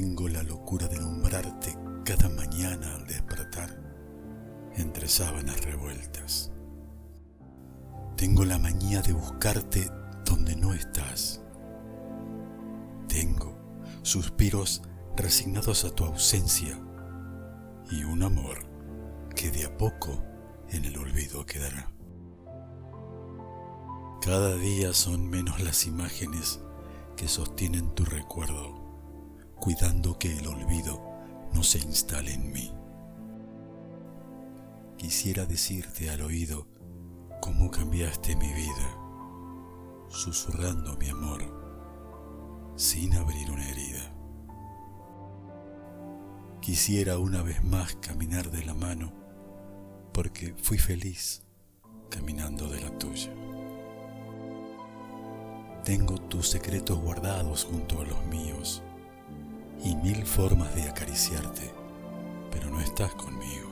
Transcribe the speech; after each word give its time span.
Tengo 0.00 0.28
la 0.28 0.44
locura 0.44 0.86
de 0.86 0.96
nombrarte 0.96 1.76
cada 2.04 2.28
mañana 2.28 2.94
al 2.94 3.04
despertar 3.08 3.68
entre 4.76 5.08
sábanas 5.08 5.64
revueltas. 5.64 6.52
Tengo 8.16 8.44
la 8.44 8.58
manía 8.58 9.02
de 9.02 9.12
buscarte 9.12 9.90
donde 10.24 10.54
no 10.54 10.72
estás. 10.72 11.42
Tengo 13.08 13.58
suspiros 14.02 14.82
resignados 15.16 15.84
a 15.84 15.90
tu 15.90 16.04
ausencia 16.04 16.78
y 17.90 18.04
un 18.04 18.22
amor 18.22 18.58
que 19.34 19.50
de 19.50 19.64
a 19.64 19.76
poco 19.76 20.22
en 20.68 20.84
el 20.84 20.96
olvido 20.96 21.44
quedará. 21.44 21.90
Cada 24.22 24.54
día 24.54 24.92
son 24.92 25.28
menos 25.28 25.60
las 25.60 25.88
imágenes 25.88 26.60
que 27.16 27.26
sostienen 27.26 27.92
tu 27.96 28.04
recuerdo, 28.04 28.87
cuidando 29.60 30.18
que 30.18 30.38
el 30.38 30.46
olvido 30.46 31.02
no 31.52 31.62
se 31.62 31.78
instale 31.78 32.32
en 32.32 32.52
mí. 32.52 32.72
Quisiera 34.96 35.46
decirte 35.46 36.10
al 36.10 36.22
oído 36.22 36.66
cómo 37.40 37.70
cambiaste 37.70 38.36
mi 38.36 38.52
vida, 38.52 38.96
susurrando 40.08 40.96
mi 40.96 41.08
amor 41.08 41.58
sin 42.76 43.14
abrir 43.16 43.50
una 43.50 43.68
herida. 43.68 44.14
Quisiera 46.60 47.18
una 47.18 47.42
vez 47.42 47.64
más 47.64 47.96
caminar 47.96 48.50
de 48.50 48.64
la 48.64 48.74
mano 48.74 49.12
porque 50.12 50.54
fui 50.62 50.78
feliz 50.78 51.42
caminando 52.08 52.68
de 52.68 52.80
la 52.80 52.96
tuya. 52.98 53.32
Tengo 55.84 56.18
tus 56.18 56.48
secretos 56.48 56.98
guardados 57.00 57.64
junto 57.64 58.00
a 58.00 58.04
los 58.04 58.24
míos 58.26 58.82
y 59.82 59.96
mil 59.96 60.24
formas 60.24 60.74
de 60.74 60.82
acariciarte, 60.82 61.70
pero 62.50 62.70
no 62.70 62.80
estás 62.80 63.14
conmigo. 63.14 63.68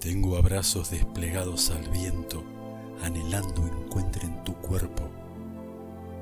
Tengo 0.00 0.36
abrazos 0.36 0.90
desplegados 0.90 1.70
al 1.70 1.88
viento, 1.90 2.44
anhelando 3.02 3.66
encuentren 3.66 4.42
tu 4.44 4.54
cuerpo, 4.54 5.08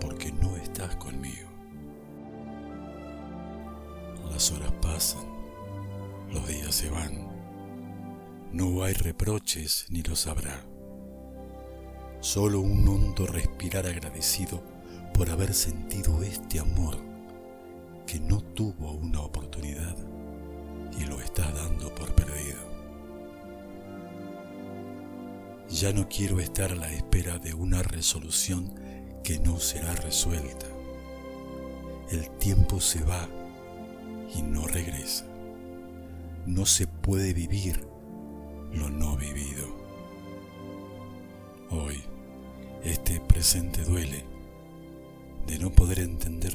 porque 0.00 0.32
no 0.32 0.56
estás 0.56 0.96
conmigo. 0.96 1.48
Las 4.30 4.52
horas 4.52 4.72
pasan, 4.80 5.24
los 6.30 6.46
días 6.46 6.74
se 6.74 6.90
van, 6.90 7.28
no 8.52 8.82
hay 8.82 8.94
reproches 8.94 9.86
ni 9.90 10.02
los 10.02 10.26
habrá 10.26 10.64
solo 12.20 12.60
un 12.60 12.86
hondo 12.88 13.26
respirar 13.26 13.86
agradecido 13.86 14.62
por 15.18 15.30
haber 15.30 15.52
sentido 15.52 16.22
este 16.22 16.60
amor 16.60 16.96
que 18.06 18.20
no 18.20 18.40
tuvo 18.40 18.92
una 18.92 19.20
oportunidad 19.20 19.96
y 20.96 21.06
lo 21.06 21.20
estás 21.20 21.52
dando 21.52 21.92
por 21.92 22.14
perdido. 22.14 22.60
Ya 25.70 25.92
no 25.92 26.08
quiero 26.08 26.38
estar 26.38 26.70
a 26.70 26.76
la 26.76 26.92
espera 26.92 27.40
de 27.40 27.52
una 27.52 27.82
resolución 27.82 28.72
que 29.24 29.40
no 29.40 29.58
será 29.58 29.92
resuelta. 29.96 30.66
El 32.12 32.30
tiempo 32.38 32.80
se 32.80 33.02
va 33.02 33.28
y 34.36 34.42
no 34.42 34.68
regresa. 34.68 35.26
No 36.46 36.64
se 36.64 36.86
puede 36.86 37.32
vivir 37.32 37.84
lo 38.72 38.88
no 38.88 39.16
vivido. 39.16 39.66
Hoy, 41.70 42.04
este 42.84 43.18
presente 43.18 43.82
duele 43.82 44.37
de 45.48 45.58
no 45.58 45.70
poder 45.70 46.00
entender 46.00 46.54